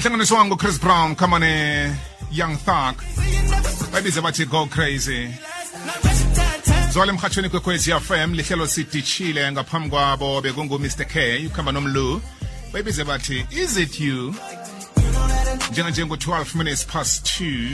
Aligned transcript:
ihlanganiswa 0.00 0.44
ngochris 0.44 0.78
brown 0.80 1.16
khama 1.20 1.38
ne-young 1.44 2.54
thug 2.66 2.94
bayibize 3.92 4.20
bathi 4.24 4.44
go 4.52 4.60
crazy 4.74 5.20
zwala 6.92 7.12
emhathweni 7.12 7.48
kwekhwezi 7.48 7.88
fm 8.06 8.32
lihlelo 8.38 8.66
sidishile 8.74 9.44
ngaphambi 9.52 9.90
kwabo 9.90 10.30
bekungumr 10.44 10.92
k 11.12 11.44
ukuhamba 11.46 11.72
nomlu 11.76 12.06
bayibize 12.72 13.02
bathi 13.04 13.38
is 13.62 13.76
it 13.76 14.00
you 14.00 14.34
njenganje 15.72 16.02
ngo-12 16.06 16.54
minutes 16.58 16.84
past 16.86 17.40
2 17.40 17.68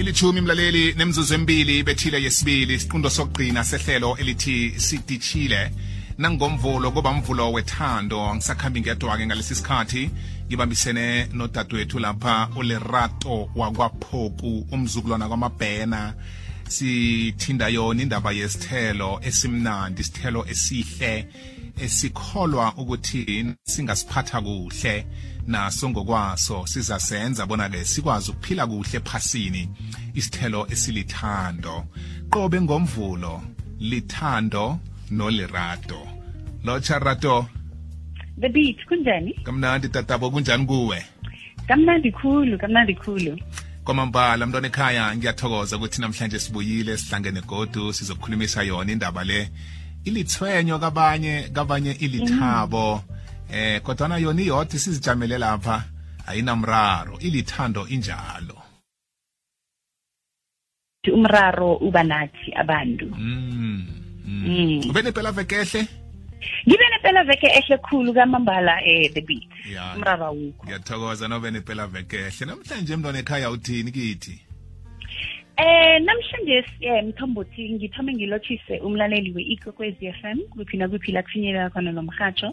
ilithumi 0.00 0.40
mlaleli 0.40 0.92
nemzuzu 0.94 1.34
embili 1.34 1.82
bethile 1.82 2.22
yesibili 2.22 2.74
isiqundo 2.74 3.10
sokugcina 3.10 3.64
sehlelo 3.64 4.16
elithi 4.16 4.74
sidishile 4.80 5.70
nangomvulo 6.18 6.90
kuba 6.90 7.12
mvulo 7.12 7.52
wethando 7.52 8.26
angisakhambi 8.30 8.80
ngedwa-ke 8.80 9.26
ngalesi 9.26 9.54
sikhathi 9.54 10.10
ngibambisene 10.48 11.26
nodadewethu 11.32 11.98
lapha 11.98 12.48
ulerato 12.56 13.48
wakwaphoku 13.56 14.66
umzukulwana 14.72 15.28
kwamabhena 15.28 16.14
sithinda 16.68 17.68
yona 17.68 18.02
indaba 18.02 18.32
yesithelo 18.32 19.20
esimnandi 19.22 20.00
isithelo 20.02 20.44
esihle 20.52 21.28
esikholwa 21.84 22.74
ukuthi 22.76 23.54
singasiphatha 23.66 24.40
kuhle 24.40 25.06
naso 25.46 25.86
ngokwaso 25.90 26.66
sizasenza 26.66 27.46
bona-ke 27.46 27.84
sikwazi 27.84 28.30
ukuphila 28.34 28.66
kuhle 28.66 29.00
phasini 29.06 29.70
isithelo 30.18 30.66
esilithando 30.72 31.84
qobe 32.34 32.58
ngomvulo 32.60 33.42
lithando 33.90 34.78
nolerato 35.10 36.17
no 36.68 36.78
charato 36.84 37.48
the 38.42 38.48
beat 38.54 38.76
kunjani 38.88 39.32
kamnandi 39.46 39.88
tatabo 39.94 40.26
kunjani 40.34 40.64
kuwe 40.68 40.98
kamnandi 41.68 42.10
khulu 42.12 42.58
kamnandi 42.62 42.94
khulu 43.02 43.32
kwamambala 43.84 44.42
mntwana 44.46 44.66
ekhaya 44.72 45.04
ngiyathokoza 45.16 45.76
ukuthi 45.76 46.00
namhlanje 46.00 46.38
sibuyile 46.38 46.92
sihlangene 47.00 47.40
godu 47.50 47.84
sizokukhulumisa 47.96 48.60
yona 48.68 48.92
indaba 48.92 49.24
le 49.24 49.40
ilithwenyo 50.04 50.76
kabanye 50.78 51.34
kabanye 51.56 51.92
ilithabo 52.04 52.86
mm. 52.94 53.54
eh 53.56 53.80
kodwana 53.82 54.16
yona 54.18 54.42
iyodwa 54.42 54.78
sizijamele 54.78 55.38
lapha 55.38 55.84
ayinamraro 56.26 57.18
ilithando 57.18 57.88
injalo 57.88 58.56
umraro 61.14 61.74
uba 61.76 62.02
nathi 62.04 62.52
abantu 62.60 63.06
mm. 63.06 63.88
mm. 64.26 64.92
mm 64.92 65.98
ngibe 66.66 66.84
nepela 66.92 67.24
veke 67.24 67.46
ehle 67.46 67.76
khulu 67.78 68.12
kamambala 68.14 68.80
eh 68.84 69.08
the 69.14 69.20
beat 69.20 69.44
mraba 69.98 70.30
wukho 70.30 70.64
ngiyathokoza 70.66 71.28
nobe 71.28 71.50
nepela 71.50 71.86
veke 71.94 72.18
ehle 72.28 72.42
namhlanje 72.46 72.92
mntwana 72.96 73.18
ekhaya 73.22 73.50
uthini 73.50 73.90
kithi 73.90 74.34
Eh 75.58 75.98
namhlanje 76.06 76.58
eh 76.80 77.02
mthombothi 77.04 77.62
ngithome 77.74 78.14
ngilotshise 78.14 78.78
umlaleli 78.86 79.30
we-ikwekwez 79.36 79.96
f 80.02 80.20
m 80.34 80.38
kuphi 80.54 80.76
nakuphi 80.78 81.12
la 81.12 81.22
kufinyelela 81.22 81.70
khona 81.74 81.90
lo 81.92 82.02
mhatsho 82.02 82.50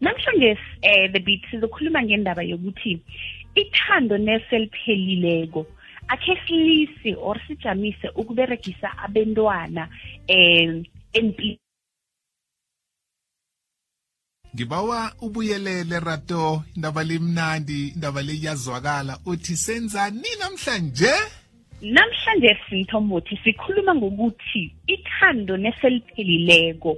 namhlanje 0.00 0.56
eh 0.82 1.12
the 1.12 1.20
beat 1.20 1.42
sizokhuluma 1.50 2.00
ngendaba 2.02 2.42
yokuthi 2.48 2.92
ithando 3.54 4.16
neseliphelileko 4.18 5.66
akhe 6.08 6.40
silisi 6.46 7.12
or 7.20 7.36
sijamise 7.46 8.08
ukuberegisa 8.16 8.88
abentwana 9.04 9.84
eh 10.28 10.82
empilweni 11.12 11.60
ngibawa 14.54 15.12
ubuyelele 15.20 16.00
rato 16.00 16.62
indaba 16.76 17.04
limnandi 17.04 17.92
indaba 17.94 18.22
leyazwakala 18.22 19.18
uthi 19.26 19.56
senzani 19.56 20.30
namhlanje 20.40 21.12
namhlanje 21.82 22.50
sinthomuthi 22.68 23.34
sikhuluma 23.44 23.92
ngokuthi 23.98 24.62
ithando 24.94 25.52
neseliphelileko 25.64 26.92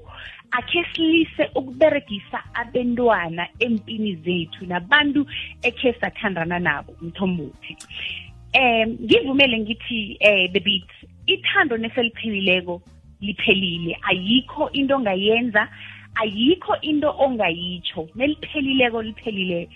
akhe 0.58 0.80
silise 0.94 1.44
ukuberegisa 1.58 2.38
abentwana 2.60 3.44
empini 3.66 4.12
zethu 4.24 4.62
nabantu 4.70 5.20
ekhe 5.68 5.90
sathandana 6.00 6.58
nabo 6.66 6.92
mthombothi 7.06 7.72
um 8.58 8.62
eh, 8.62 8.84
ngivumele 9.04 9.56
ngithi 9.62 10.00
um 10.20 10.52
the 10.54 10.58
eh, 10.60 10.64
beat 10.66 10.88
ithando 11.26 11.74
neseliphelileko 11.82 12.74
liphelile 13.26 13.92
ayikho 14.10 14.68
into 14.78 14.92
ongayenza 14.98 15.62
ayikho 16.14 16.74
into 16.82 17.08
ongayitsho 17.24 18.08
neliphelileko 18.16 19.02
liphelile 19.02 19.68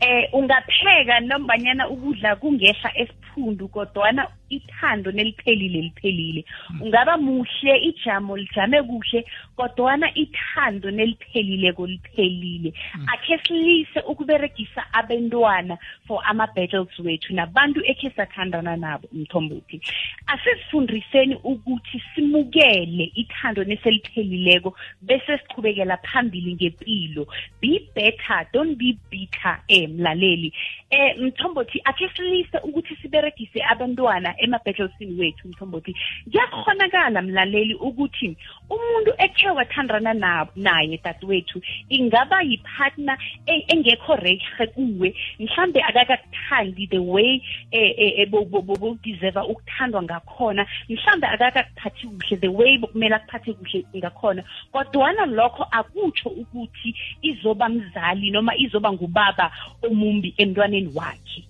eh 0.00 0.28
ungapheka 0.38 1.20
nombanyana 1.28 1.84
ukudla 1.94 2.30
kungehla 2.40 2.90
esiphundu 3.02 3.64
kodwana 3.74 4.22
ithando 4.50 5.12
neliphelile 5.12 5.80
liphelile 5.82 6.44
mm. 6.70 6.82
ungaba 6.82 7.16
muhle 7.16 7.76
ijamo 7.78 8.36
lijame 8.36 8.82
kuhle 8.82 9.24
kodwana 9.56 10.10
ithando 10.14 10.90
neliphelile 10.90 11.72
koliphelile 11.72 12.72
mm. 12.94 13.06
akhe 13.14 13.38
silise 13.46 14.00
ukuberegisa 14.00 14.84
abentwana 14.92 15.78
for 16.06 16.22
ama-battles 16.24 16.98
wethu 16.98 17.34
nabantu 17.34 17.80
ekhe 17.84 18.10
sathandana 18.10 18.76
nabo 18.76 19.08
mthombothi 19.12 19.80
asizifundiseni 20.26 21.34
ukuthi 21.44 22.02
simukele 22.14 23.12
ithando 23.14 23.64
neseliphelileko 23.64 24.76
bese 25.02 25.38
siqhubekela 25.38 25.96
phambili 25.96 26.54
ngempilo 26.54 27.26
be 27.62 27.88
better 27.94 28.46
don't 28.52 28.76
be 28.76 28.96
bitter 29.10 29.58
um 29.70 29.76
eh, 29.76 29.88
mlaleli 29.90 30.46
um 30.92 30.98
eh, 30.98 31.18
mthombothi 31.18 31.80
akhe 31.84 32.08
silise 32.16 32.58
ukuthi 32.58 32.96
siberegise 32.96 33.62
abantwana 33.70 34.33
la 34.36 34.40
emabhedlosini 34.42 35.14
wethu 35.20 35.48
mthombothi 35.48 35.96
kuyakhonakala 36.30 37.22
mlaleli 37.22 37.74
ukuthi 37.74 38.36
umuntu 38.70 39.10
ekhe 39.24 39.50
wathandana 39.50 40.14
naye 40.56 40.98
dadewethu 41.04 41.60
ingaba 41.88 42.42
yi-partner 42.42 43.18
e-, 43.46 43.64
engekho 43.72 44.16
rehe 44.16 44.66
kuwe 44.74 45.14
mhlambe 45.38 45.80
akakakuthandi 45.82 46.86
the 46.86 46.98
way 46.98 47.42
e, 47.70 47.82
e, 48.22 48.26
bokudeserva 48.26 49.44
ukuthandwa 49.44 50.02
ngakhona 50.02 50.66
mhlambe 50.88 51.26
akakakuphathi 51.26 52.06
kuhle 52.06 52.36
the 52.40 52.48
way 52.48 52.78
kumele 52.78 53.14
akuphathe 53.14 53.52
kuhle 53.52 53.84
ngakhona 53.96 54.42
kodwana 54.72 55.26
lokho 55.26 55.62
akutsho 55.70 56.28
ukuthi 56.30 56.94
izoba 57.22 57.68
mzali 57.68 58.30
noma 58.30 58.52
izoba 58.56 58.92
ngubaba 58.92 59.50
omumbi 59.88 60.34
emntwaneni 60.36 60.90
wakhe 60.94 61.44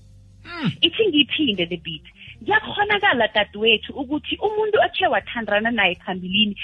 hmm. 0.44 0.70
ithi 0.82 1.02
ngiyiphinde 1.08 1.64
the 1.68 1.76
bit 1.76 2.04
kuyakhonakala 2.44 3.24
dadewethu 3.34 3.90
ukuthi 4.00 4.34
umuntu 4.46 4.76
ethe 4.86 5.04
wathandana 5.14 5.70
naye 5.78 5.94
phambilini 6.04 6.54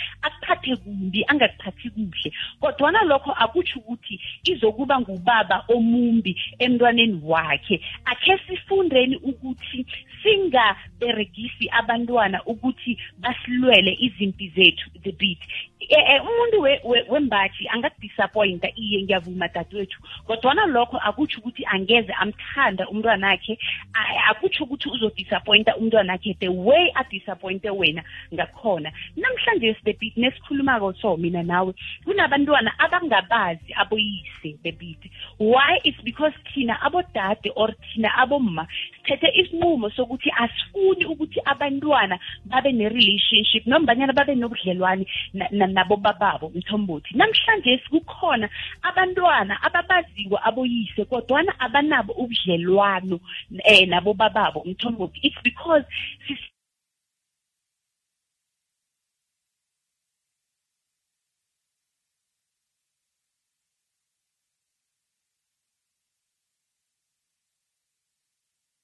akuphathe 0.50 0.76
kumbi 0.82 1.24
angakuphathi 1.28 1.90
kuhle 1.90 2.32
kodwana 2.60 3.02
lokho 3.04 3.32
akutsho 3.32 3.78
ukuthi 3.80 4.20
izokuba 4.44 5.00
ngubaba 5.00 5.64
omumbi 5.68 6.36
emntwaneni 6.58 7.20
wakhe 7.22 7.80
akhe 8.04 8.38
sifundeni 8.46 9.16
ukuthi 9.16 9.86
singaberegisi 10.22 11.68
abantwana 11.70 12.42
ukuthi 12.44 12.98
basilwele 13.18 13.92
izimpi 14.06 14.48
zethu 14.48 14.90
the 15.02 15.12
beat 15.12 15.38
e, 15.80 15.96
e, 15.96 16.20
umuntu 16.20 16.56
wembathi 17.12 17.68
angakudisappointa 17.68 18.68
iye 18.76 19.02
ngiyavuma 19.02 19.48
dadewethu 19.48 20.00
kodwana 20.26 20.66
lokho 20.66 20.96
akutsho 20.98 21.38
ukuthi 21.40 21.64
angeze 21.66 22.12
amthanda 22.12 22.88
umntwanakhe 22.88 23.58
akutsho 24.30 24.64
ukuthi 24.64 24.88
uzodisappointa 24.90 25.76
umntwanakhe 25.76 26.34
the 26.40 26.48
way 26.48 26.90
adisappointe 26.94 27.70
wena 27.70 28.04
ngakhona 28.34 28.92
namhlanje 29.16 29.76
the 29.84 29.92
business 30.00 30.34
esikhuluma-ko 30.40 30.92
so 31.00 31.16
mina 31.16 31.42
nawe 31.42 31.72
kunabantwana 32.04 32.70
abangabazi 32.84 33.70
aboyise 33.82 34.50
bebithi 34.62 35.08
why 35.52 35.74
is 35.84 35.94
because 36.08 36.32
thina 36.52 36.74
abodade 36.86 37.48
or 37.56 37.68
thina 37.84 38.08
abomma 38.22 38.64
sithethe 38.96 39.28
isinqumo 39.42 39.86
sokuthi 39.96 40.30
asifuni 40.44 41.04
ukuthi 41.12 41.40
abantwana 41.52 42.14
babe 42.50 42.70
ne-relationship 42.78 43.62
nombanyana 43.70 44.12
babe 44.18 44.32
nobudlelwane 44.40 45.04
nabobababo 45.74 46.46
mthombothi 46.58 47.10
namhlanje 47.20 47.72
kukhona 47.90 48.46
abantwana 48.88 49.54
ababaziko 49.66 50.36
aboyise 50.48 51.02
kodwana 51.10 51.52
abanabo 51.64 52.12
ubudlelwano 52.22 53.16
um 53.20 53.58
eh, 53.72 53.84
nabobababo 53.92 54.58
mthombothi 54.70 55.18
it's 55.26 55.36
because 55.46 55.84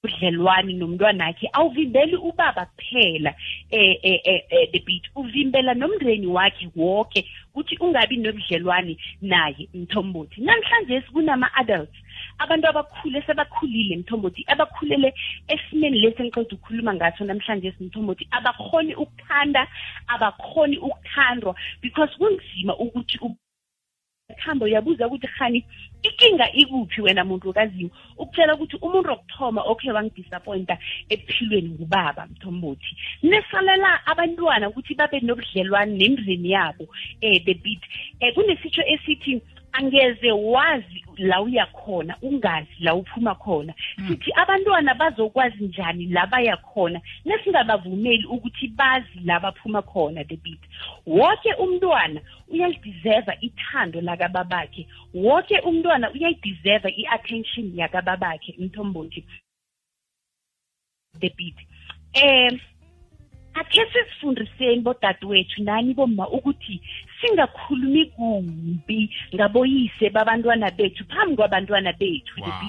ubudlelwane 0.07 0.71
nomntwanakhe 0.79 1.47
awuvimbeli 1.57 2.15
ubaba 2.27 2.63
kuphela 2.75 3.31
eh, 3.77 3.95
eh 4.09 4.21
eh 4.31 4.41
eh 4.55 4.67
the 4.73 4.79
beat 4.87 5.03
uvimbela 5.19 5.71
nomndeni 5.75 6.27
wakhe 6.27 6.65
wonke 6.79 7.21
ukuthi 7.53 7.75
ungabi 7.85 8.15
nobudlelwane 8.17 8.93
naye 9.21 9.63
mthombothi 9.81 10.37
namhlanje 10.47 10.95
sikunama 11.07 11.47
adults 11.59 11.93
abantu 12.43 12.65
abakhule 12.71 13.19
sebakhulile 13.27 13.93
mthombothi 14.01 14.41
abakhulele 14.53 15.09
esimeni 15.53 15.97
lesi 16.01 16.19
engiqeda 16.23 16.47
ukukhuluma 16.55 16.91
ngaso 16.97 17.21
namhlanje 17.27 17.69
simthombothi 17.77 18.23
abakhoni 18.37 18.93
ukuthanda 19.03 19.61
abakhoni 20.13 20.77
ukuthandwa 20.87 21.51
because 21.83 22.11
kunzima 22.19 22.73
ukuthi 22.83 23.17
khamba 24.43 24.63
uyabuza 24.65 25.07
ukuthi 25.07 25.27
khani 25.35 25.59
ikinga 26.09 26.45
ikuphi 26.61 26.99
wena 27.05 27.23
muntu 27.29 27.45
okaziwo 27.51 27.91
ukutshela 28.21 28.51
ukuthi 28.55 28.75
umuntu 28.87 29.07
wokuthoma 29.13 29.61
okhe 29.71 29.87
wangidisappointa 29.95 30.75
ephilweni 31.13 31.69
ngubaba 31.75 32.21
mthombothi 32.31 32.91
nesalela 33.29 33.89
abantwana 34.11 34.65
ukuthi 34.69 34.93
babe 34.99 35.17
nobudlelwane 35.27 35.91
nemndeni 35.99 36.49
yabo 36.55 36.83
um 36.87 37.25
eh, 37.27 37.39
bebithi 37.45 37.87
eh, 38.21 38.27
um 38.29 38.33
kunesitsho 38.35 38.83
esithi 38.93 39.31
angeze 39.77 40.31
wazi 40.31 41.05
la 41.17 41.41
uya 41.41 41.65
khona 41.65 42.17
ungazi 42.21 42.71
la 42.79 42.95
uphuma 42.95 43.35
khona 43.35 43.73
hmm. 43.95 44.07
sithi 44.07 44.31
abantwana 44.35 44.93
bazokwazi 44.95 45.63
njani 45.63 46.05
la 46.05 46.25
baya 46.27 46.57
khona 46.57 47.01
nesingabavumeli 47.25 48.25
ukuthi 48.25 48.67
bazi 48.67 49.19
la 49.25 49.39
baphuma 49.39 49.81
khona 49.81 50.23
the 50.23 50.35
bit 50.35 50.59
wonke 51.05 51.53
umntwana 51.53 52.21
uyalidizeva 52.47 53.33
ithando 53.47 54.01
lakababakhe 54.01 54.87
wonke 55.13 55.59
umntwana 55.59 56.11
uyayidizeva 56.11 56.89
i-attention 56.89 57.71
yakababakhe 57.75 58.55
mthombothi 58.59 59.25
the 61.19 61.29
bit 61.37 61.55
um 62.23 62.23
eh, 62.23 62.59
akhe 63.61 63.83
sizifundiseni 63.91 64.85
bodadewethu 64.87 65.63
nani 65.69 65.93
bomma 65.97 66.25
ukuthi 66.37 66.75
singakhulumi 67.19 68.03
kumbi 68.15 68.99
ngaboyise 69.35 70.05
babantwana 70.15 70.67
bethu 70.77 71.01
phambi 71.11 71.33
kwabantwana 71.37 71.91
bethu 71.99 72.33
wow. 72.41 72.61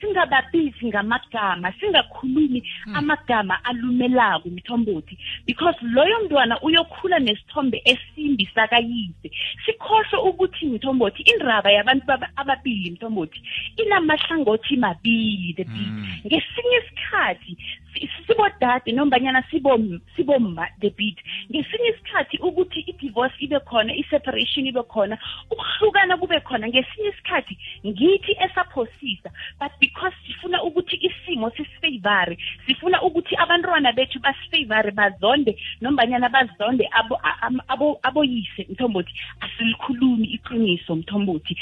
singababizi 0.00 0.86
ngamagama 0.86 1.72
singakhulumi 1.72 2.68
mm. 2.86 2.96
amagama 2.96 3.64
alumelako 3.64 4.48
mthombothi 4.48 5.18
because 5.46 5.76
loyo 5.82 6.20
mntwana 6.24 6.60
uyokhula 6.60 7.18
nesithombe 7.18 7.82
esimbi 7.84 8.46
sakayise 8.54 9.30
sikhohlwe 9.66 10.18
ukuthi 10.20 10.66
mthombothi 10.66 11.22
indaba 11.22 11.70
yabantu 11.72 12.06
ababili 12.36 12.90
mthombothi 12.90 13.42
inamahlangothi 13.76 14.76
mabili 14.76 15.54
the 15.56 15.64
bit 15.64 15.76
mm. 15.86 16.12
ngesinye 16.26 16.76
isikhathi 16.84 17.56
sibodade 18.26 18.92
nombanyana 18.92 19.42
sibomma 19.42 20.00
sibo 20.16 20.56
the 20.80 20.90
bit 20.90 21.18
ngesinye 21.50 21.88
isikhathi 21.88 22.38
ukuthi 22.38 22.80
i-divorce 22.80 23.34
ibe 23.38 23.58
khona 23.60 23.94
i-separation 23.94 24.66
ibe 24.66 24.82
khona 24.82 25.18
ukuhlukana 25.50 26.16
kube 26.16 26.40
khona 26.40 26.68
ngesinye 26.68 27.08
isikhathi 27.08 27.58
ngithi 27.86 28.32
esaphosisa 28.44 29.30
but 29.60 29.70
because 29.90 30.12
sifuna 30.26 30.62
ukuthi 30.62 30.98
isimo 31.06 31.50
sisifavor 31.50 32.36
sifuna 32.66 33.02
ukuthi 33.02 33.36
abantwana 33.36 33.92
bethu 33.92 34.18
basifavor 34.20 34.90
bazonde 34.92 35.56
nombanyana 35.80 36.28
bazonde 36.28 36.88
abo 36.92 37.16
abo 37.68 37.98
aboyise 38.02 38.66
mthombothi 38.70 39.14
asilikhulumi 39.40 40.26
iqiniso 40.26 40.96
mthombothi 40.96 41.56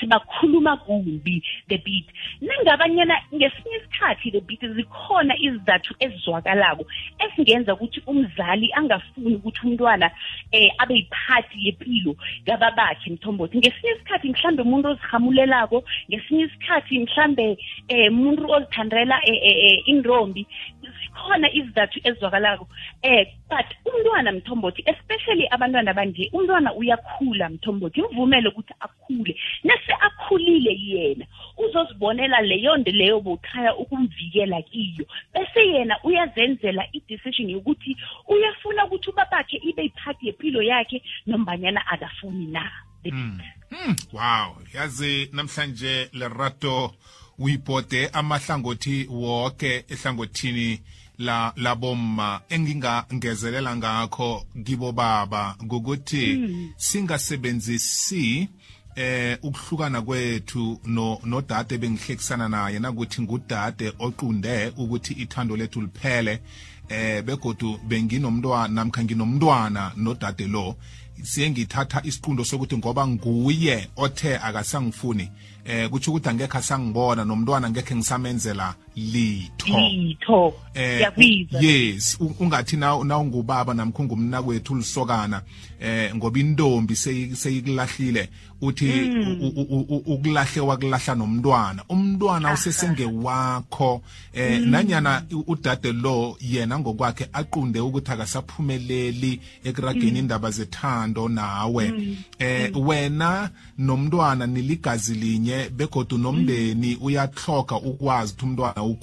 sibakhuluma 0.00 0.76
kumbi 0.76 1.42
the 1.68 1.78
beat 1.78 2.06
nangabanyana 2.40 3.20
ngesinye 3.34 3.76
isikhathi 3.76 4.30
the 4.30 4.40
beat 4.40 4.66
zikhona 4.74 5.36
izizathu 5.38 5.94
ezizwakalako 5.98 6.84
esingenza 7.24 7.74
ukuthi 7.74 8.02
umzali 8.06 8.72
angafuni 8.74 9.34
ukuthi 9.34 9.60
umntwana 9.66 10.10
eh 10.52 10.70
abe 10.78 10.94
yiphathi 10.96 11.66
yempilo 11.66 12.16
kababakhe 12.46 13.10
mthombothi 13.10 13.58
ngesinye 13.58 13.92
isikhathi 13.92 14.28
mhlambe 14.28 14.62
umuntu 14.62 14.88
ozihamulelako 14.88 15.84
ngesinye 16.10 16.44
isikhathi 16.44 16.98
mhlambe 16.98 17.51
eh 17.88 18.08
umuntu 18.10 18.48
ozithandela 18.50 19.20
eh, 19.24 19.38
eh, 19.42 19.58
eh, 19.66 19.82
indombi 19.90 20.46
zikhona 21.00 21.48
izizathu 21.52 21.96
ezizwakalako 22.04 22.68
eh 23.02 23.26
but 23.50 23.66
umntwana 23.88 24.32
mthombothi 24.32 24.82
especially 24.86 25.46
abantwana 25.50 25.94
banje 25.94 26.30
umntwana 26.32 26.74
uyakhula 26.74 27.48
mthombothi 27.48 28.02
mvumele 28.02 28.48
ukuthi 28.48 28.74
akhule 28.80 29.36
nase 29.64 29.92
akhulile 30.00 30.70
yena 30.86 31.26
uzozibonela 31.58 32.40
leyo 32.40 32.76
nto 32.76 32.90
leyo 32.90 33.20
bokhaya 33.20 33.76
ukumvikela 33.76 34.62
kiyo 34.62 35.06
bese 35.34 35.66
yena 35.68 35.98
uyazenzela 36.04 36.86
i-decision 36.92 37.50
yokuthi 37.50 37.96
uyafuna 38.28 38.84
ukuthi 38.86 39.10
ubabakhe 39.10 39.56
ibe 39.56 39.82
yiphathi 39.82 40.26
yempilo 40.26 40.62
yakhe 40.62 41.02
nombanyana 41.26 41.86
akafuni 41.86 42.46
na 42.46 42.70
mm. 43.04 43.40
Mm. 43.70 43.96
wow 44.12 44.56
yazi 44.74 45.28
namhlanje 45.32 46.08
lerato 46.12 46.94
uyibhode 47.42 48.08
amahlangothi 48.08 49.06
woke 49.10 49.84
ehlangothini 49.88 50.80
la 51.18 51.52
labomma 51.56 52.40
engingangezelela 52.48 53.76
ngakho 53.76 54.46
kibo 54.64 54.92
baba 54.92 55.56
ngokuthi 55.64 56.26
mm. 56.26 56.72
singasebenzisi 56.76 58.48
eh 58.96 59.38
ukuhlukana 59.42 60.02
kwethu 60.02 60.80
no 60.84 61.20
nodade 61.24 61.78
bengihlekisana 61.78 62.48
naye 62.48 62.78
nakuthi 62.78 63.22
ngudade 63.22 63.92
oqunde 63.98 64.72
ukuthi 64.76 65.12
ithando 65.14 65.56
lethu 65.56 65.80
liphele 65.80 66.42
eh 66.88 67.22
begodu 67.24 67.78
benginomntwana 67.88 68.74
namkha 68.74 69.04
nginomntwana 69.04 69.92
nodade 69.96 70.46
lo 70.46 70.74
siyengithatha 71.22 72.02
isiqundo 72.04 72.44
sokuthi 72.44 72.76
ngoba 72.78 73.06
nguye 73.08 73.88
othe 73.96 74.36
akasangifuni 74.36 75.30
eh 75.64 75.88
kutsho 75.90 76.10
ukuthi 76.10 76.28
angekho 76.28 76.58
asangibona 76.58 77.24
nomntwana 77.24 77.66
angekho 77.66 77.94
ngisamenzela 77.96 78.74
litho 78.96 79.78
litho 79.90 80.54
eh 80.74 81.06
yes 81.60 82.18
ungathi 82.40 82.76
na 82.76 82.98
na 83.04 83.18
ungubaba 83.18 83.74
namkhungu 83.74 84.16
mna 84.16 84.42
kwethu 84.42 84.72
ulisokana 84.72 85.42
eh 85.80 86.14
ngoba 86.16 86.40
intombi 86.40 86.96
seyikulahlile 86.96 88.28
uthi 88.60 88.84
mm. 88.84 89.52
ukulahle 90.06 90.60
wakulahla 90.60 91.14
nomntwana 91.14 91.84
umntwana 91.88 92.52
usesenge 92.52 93.04
wakho 93.04 94.02
eh 94.32 94.60
mm. 94.60 94.70
nanyana 94.70 95.22
udade 95.46 95.92
lo 95.92 96.36
yena 96.40 96.78
ngokwakhe 96.78 97.28
aqunde 97.32 97.80
ukuthi 97.80 98.12
akasaphumeleli 98.12 99.40
ekurageni 99.64 100.10
mm. 100.10 100.16
indaba 100.16 100.50
zethando 100.50 101.28
nawe 101.28 101.92
eh 102.38 102.70
wena 102.76 103.50
nomntwana 103.78 104.46
niligazi 104.46 105.14
linye 105.14 105.51
ngalinye 105.52 105.68
begodu 105.70 106.18
nomndeni 106.18 106.98
uyahloga 107.00 107.76
ukwazi 107.76 108.32
ukuthi 108.32 108.44
umntwana 108.44 108.96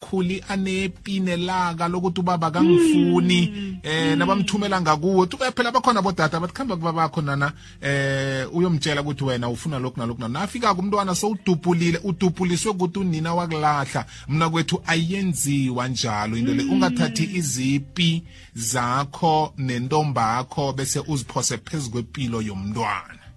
khuli 0.00 0.38
anepine 0.48 1.36
laka 1.36 1.88
lokuthi 1.90 2.20
ubaba 2.20 2.50
kangifuni 2.52 3.48
mm. 3.50 3.76
eh 3.82 4.10
mm. 4.12 4.18
nabamthumela 4.18 4.80
ngakuwe 4.80 5.26
ube 5.34 5.50
phela 5.50 5.72
bakhona 5.74 5.98
bodata 6.02 6.38
bathi 6.40 6.54
khamba 6.54 6.76
kuba 6.78 6.92
bakho 6.92 7.18
nana 7.20 7.50
eh 7.82 8.46
uyomtshela 8.52 9.02
ukuthi 9.02 9.24
wena 9.24 9.48
ufuna 9.50 9.78
lokhu 9.82 9.98
nalokhu 9.98 10.20
nana 10.22 10.40
nafika 10.46 10.70
kumntwana 10.74 11.14
sowudubulile 11.18 11.98
udubuliswe 12.06 12.70
ukuthi 12.70 12.98
unina 12.98 13.34
wakulahla 13.34 14.06
mna 14.28 14.46
kwethu 14.50 14.82
ayenziwa 14.86 15.88
njalo 15.88 16.36
into 16.38 16.54
le 16.54 16.62
mm. 16.64 16.72
ungathathi 16.72 17.24
izipi 17.34 18.22
zakho 18.54 19.52
nentombakho 19.58 20.72
bese 20.72 21.00
uziphose 21.06 21.58
phezu 21.58 21.90
kwempilo 21.90 22.42
yomntwana 22.42 23.27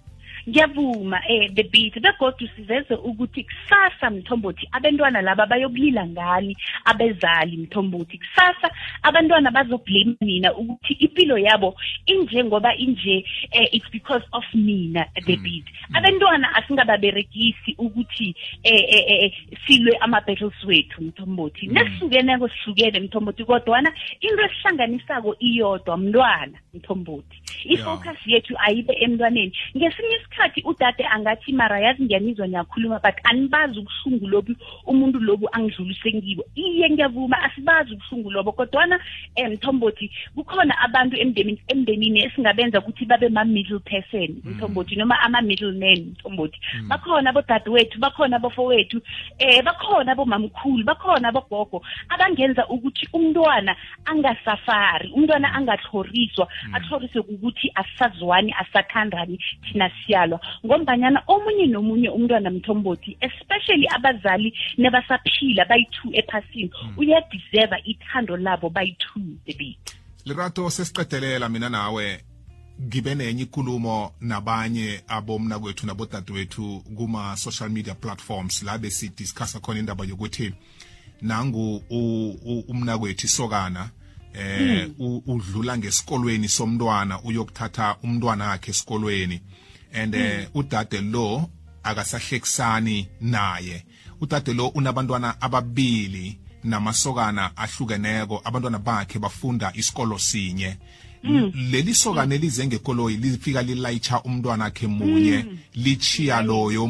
ngiyavuma 0.50 1.18
eh 1.34 1.44
the 1.56 1.62
beat 1.72 1.94
begodu 2.04 2.44
siveze 2.56 2.94
ukuthi 3.08 3.42
kusasa 3.48 4.06
mthombothi 4.10 4.64
abantwana 4.76 5.20
laba 5.22 5.44
bayokulila 5.52 6.02
ngani 6.12 6.52
abezali 6.90 7.54
mthombothi 7.62 8.16
kusasa 8.22 8.66
abantwana 9.06 9.48
bazoblame 9.56 10.16
mina 10.26 10.48
ukuthi 10.60 10.92
impilo 11.04 11.36
yabo 11.46 11.68
injengoba 12.12 12.70
inje 12.84 13.16
eh, 13.56 13.68
it's 13.76 13.90
because 13.96 14.24
of 14.38 14.44
mina 14.54 15.06
the 15.26 15.36
mm, 15.36 15.42
beat 15.44 15.64
mm. 15.68 15.96
abantwana 15.98 16.46
asingababeregisi 16.58 17.70
ukuthi 17.78 18.28
eh, 18.66 18.74
eh, 18.94 19.04
eh, 19.14 19.24
eh, 19.26 19.32
silwe 19.66 19.94
ama-battles 20.02 20.58
wethu 20.64 20.98
mthombothi 21.02 21.68
mm. 21.68 21.74
nesisukeneko 21.74 22.48
sihlukene 22.48 22.98
mthombothi 23.00 23.44
kodwana 23.44 23.90
into 24.20 24.42
esihlanganisako 24.46 25.36
iyodwa 25.38 25.96
mntwana 25.96 26.58
mthombothi 26.74 27.40
i-focus 27.64 28.16
yethu 28.26 28.54
ayibe 28.66 28.92
emntwaneni 29.04 29.52
ngesinye 29.76 30.16
isikhathi 30.16 30.60
udade 30.64 31.04
angathi 31.04 31.52
mara 31.52 31.80
yazi 31.80 32.02
ngiyanizwa 32.04 32.48
ngiyakhuluma 32.48 33.00
but 33.04 33.14
anibazi 33.24 33.78
ubuhlungu 33.78 34.26
lobu 34.28 34.52
umuntu 34.86 35.18
lobu 35.18 35.48
angidlulise 35.52 36.12
ngibo 36.14 36.44
iye 36.54 36.90
ngiyavuma 36.90 37.42
asibazi 37.42 37.92
ubuhlungu 37.94 38.30
lobo 38.30 38.52
kodwana 38.52 39.00
um 39.36 39.52
mthombothi 39.52 40.10
kukhona 40.34 40.78
abantu 40.78 41.16
emndenini 41.16 41.60
emndenini 41.68 42.18
esingabenza 42.26 42.78
ukuthi 42.80 43.04
babe 43.04 43.28
ma-middle 43.28 43.78
person 43.78 44.28
mm. 44.44 44.50
mthombothi 44.52 44.96
noma 44.96 45.20
ama-middle 45.26 45.72
men 45.76 46.06
mthombothi 46.16 46.58
mm. 46.80 46.88
bakhona 46.88 47.30
abodade 47.30 47.70
wethu 47.70 47.98
bakhona 48.00 48.36
abofowethu 48.36 48.96
um 48.96 49.64
bakhona 49.64 50.12
abomamkhulu 50.12 50.84
bakhona 50.84 51.28
abogogo 51.28 51.82
abangenza 52.08 52.64
ukuthi 52.68 53.08
umntwana 53.12 53.76
angasafari 54.04 55.10
umntwana 55.12 55.52
angatloriswa 55.54 56.48
Mm. 56.68 56.74
atholise 56.74 57.18
ukuthi 57.18 57.72
asazwani 57.74 58.54
asathandani 58.60 59.38
thina 59.72 59.90
siyalwa 60.06 60.40
ngombanyana 60.66 61.22
omunye 61.26 61.66
nomunye 61.66 62.08
umntwana 62.08 62.50
mthombothi 62.50 63.16
especially 63.28 63.86
abazali 63.96 64.48
nebasaphila 64.78 65.64
bayi-two 65.64 66.10
ephasini 66.20 66.70
mm. 66.84 66.94
uyadeserva 66.96 67.76
ithando 67.92 68.36
labo 68.36 68.70
bayi-two 68.70 69.22
the 69.46 69.52
bit 69.58 69.96
lirato 70.24 70.70
sesiqedelela 70.70 71.48
mina 71.48 71.68
nawe 71.68 72.24
ngibe 72.82 73.14
nenye 73.14 73.42
ikulumo 73.42 74.12
nabanye 74.20 75.00
abomna 75.08 75.58
kwethu 75.58 75.86
nabodadewethu 75.86 76.82
kuma-social 76.96 77.70
media 77.70 77.94
platforms 77.94 78.62
la 78.62 78.78
besidiscassa 78.78 79.60
khona 79.60 79.78
indaba 79.80 80.04
yokuthi 80.04 80.54
nangu 81.22 81.76
umnakwethu 82.68 83.26
isokana 83.26 83.90
eh 84.34 84.88
udlula 85.26 85.78
ngesikolweni 85.78 86.48
somntwana 86.48 87.22
uyokuthatha 87.22 87.96
umntwana 88.02 88.48
wakhe 88.48 88.70
esikolweni 88.70 89.40
and 89.92 90.14
eh, 90.14 90.46
hmm. 90.48 90.60
udade 90.62 91.00
lo 91.00 91.50
akasahlekisani 91.82 93.08
naye 93.20 93.84
udade 94.20 94.52
lo 94.54 94.66
unabantwana 94.68 95.40
ababili 95.40 96.38
namasokana 96.64 97.56
ahlukeneko 97.56 98.40
abantwana 98.44 98.78
bakhe 98.78 99.18
bafunda 99.18 99.72
isikolo 99.74 100.18
sinye 100.18 100.76
hmm. 101.22 101.52
leli 101.70 101.94
sokane 101.94 102.34
hmm. 102.36 102.44
lize 102.44 102.66
ngekoloyi 102.66 103.16
lifika 103.16 103.62
lilayitsha 103.62 104.22
umntwana 104.22 104.64
wakhe 104.64 104.86
munye 104.86 105.44
lichiya 105.74 106.42
loyo 106.42 106.86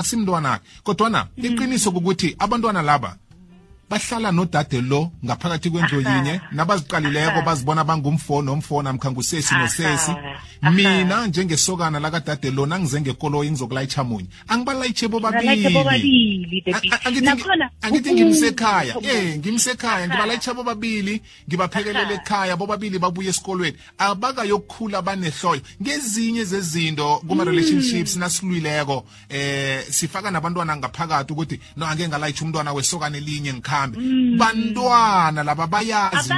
asimntwana 0.00 0.48
akhe 0.54 0.64
kodwana 0.86 1.20
iqiniso 1.46 1.88
kukuthi 1.94 2.28
abantwana 2.44 2.80
laba 2.88 3.10
bahlala 3.90 4.32
nodade 4.32 4.80
lo 4.80 5.10
ngaphakathi 5.24 5.70
kwendlu 5.70 6.00
yinye 6.00 6.40
nabaziqalileko 6.52 7.42
bazibona 7.42 7.84
bangumfo 7.84 8.42
nomfo 8.42 8.82
namkha 8.82 9.10
ngusesi 9.10 9.54
nosesi 9.54 10.12
mina 10.72 11.26
njengesokana 11.26 12.00
lakadade 12.00 12.50
lo 12.50 12.66
nangize 12.66 13.00
ngekoloyi 13.00 13.50
ngizokulayitsha 13.50 14.04
munye 14.04 14.26
angibalayitshe 14.48 15.08
bobabili 15.08 16.64
angithi 17.82 18.12
ngimsekhaya 18.14 18.94
eh 19.02 19.38
ngimsekhaya 19.38 20.06
ngibalayitsha 20.08 20.54
bobabili 20.54 21.22
ngibaphekelele 21.48 22.14
ekhaya 22.14 22.56
bobabili 22.56 22.98
babuye 22.98 23.28
esikolweni 23.30 23.76
abakayokukhula 23.98 25.02
banehloyo 25.02 25.60
ngezinye 25.82 26.44
zezinto 26.44 27.22
kuma-relationships 27.28 28.14
mm. 28.14 28.20
nasilwileko 28.20 29.06
eh 29.28 29.84
sifaka 29.90 30.30
nabantwana 30.30 30.76
ngaphakathi 30.76 31.32
ukuthi 31.32 31.60
no 31.76 31.86
angeke 31.86 32.08
ngalayitsha 32.08 32.44
umntwana 32.44 32.72
wesokane 32.72 33.20
linye 33.20 33.52
ngikhaya 33.52 33.77
abahambi 33.82 33.98
mm. 33.98 34.38
bantwana 34.38 35.42
laba 35.44 35.66
bayazi 35.66 36.32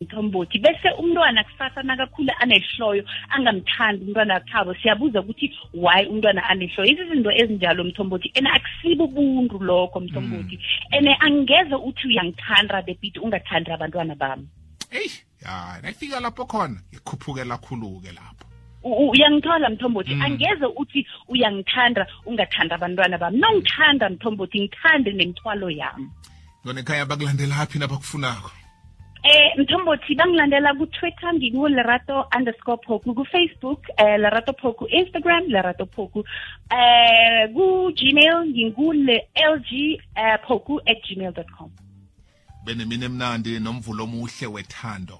into 0.00 0.22
bese 0.60 0.90
umntwana 0.98 1.44
kusasa 1.44 1.82
nakakhula 1.82 2.32
anehloyo 2.42 3.04
angamthandi 3.30 4.04
umntwana 4.04 4.34
akhabo 4.36 4.74
siyabuza 4.74 5.20
ukuthi 5.22 5.52
why 5.74 6.04
umntwana 6.10 6.42
anehloyo 6.50 6.90
izizinto 6.92 7.30
ezinjalo 7.32 7.84
mthombothi 7.84 8.30
and 8.36 8.46
akusibe 8.46 9.02
ubuntu 9.06 9.58
lokho 9.58 10.00
mthombothi 10.00 10.58
and 10.92 11.06
mm. 11.08 11.16
angeze 11.26 11.74
uthi 11.74 12.06
uyangithanda 12.08 12.82
bebhiti 12.82 13.18
ungathandi 13.20 13.70
abantwana 13.72 14.14
bami 14.14 14.46
eyi 14.90 15.10
hayi 15.46 15.82
nayifika 15.82 16.20
lapho 16.20 16.44
khona 16.44 16.76
ikhuphukela 16.92 17.56
khulu-ke 17.58 18.12
lapho 18.12 18.44
uyangithola 18.84 19.70
mthombothi 19.70 20.14
mm. 20.14 20.22
angeze 20.22 20.66
uthi 20.76 21.06
uyangithanda 21.28 22.06
ungathanda 22.26 22.74
abantwana 22.74 23.18
bami 23.18 23.38
nongithanda 23.38 24.10
mthombothi 24.10 24.60
ngithande 24.62 25.10
nemthwalo 25.18 25.70
yami 25.70 26.08
lona 26.64 26.80
ekhaya 26.80 27.06
bakulandela 27.06 27.66
phi 27.66 27.78
nabakufunako 27.78 28.50
Eh 29.24 29.56
mthombothi 29.58 30.14
bangilandela 30.14 30.74
ku 30.76 30.84
Twitter 30.86 31.32
underscore 32.36 32.76
Phoku 32.86 33.14
ku 33.16 33.24
Facebook 33.24 33.88
eh 33.96 34.18
Lerato 34.20 34.52
Phoku 34.60 34.84
Instagram 34.86 35.48
Lerato 35.48 35.86
Phoku 35.88 36.18
eh, 36.70 36.76
eh 36.76 37.48
ku 37.56 37.88
Gmail 37.96 38.52
ngingule 38.52 39.28
LG 39.34 39.96
eh, 40.16 40.36
phoku@gmail.com 40.46 41.68
Benemine 42.66 43.08
mnandi 43.08 43.56
nomvulo 43.60 44.04
omuhle 44.04 44.46
wethando 44.52 45.16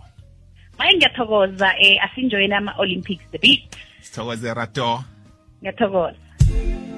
hayi 0.79 0.97
ngiyathokoza 0.97 1.69
um 1.69 1.77
eh, 1.83 1.99
asinjoyine 2.05 2.55
ama-olympics 2.57 3.23
the 3.31 3.39
beat 3.39 3.67
sithokoze 4.03 4.49
rato 4.55 5.05
ngiyathokoza 5.63 6.94